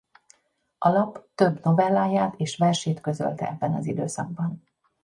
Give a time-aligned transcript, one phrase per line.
[0.77, 4.63] A lap több novelláját és versét közölte ebben az időszakban.